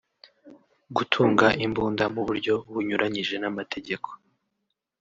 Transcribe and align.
gutunga 0.95 1.47
imbunda 1.65 2.03
mu 2.13 2.21
buryo 2.27 2.53
bunyuranyije 2.71 3.35
n’amategeko 3.39 4.09